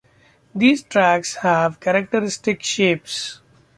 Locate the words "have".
1.35-1.79